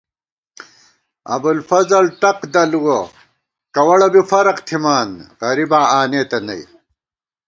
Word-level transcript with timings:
ابُوالفضل 1.33 2.05
ٹق 2.21 2.37
دَلُوَہ، 2.53 2.99
کوَڑہ 3.75 4.07
بی 4.13 4.21
فرق 4.29 4.57
تھِمان، 4.67 5.09
غریباں 5.39 5.85
آنېتہ 5.99 6.37
نئ 6.45 6.61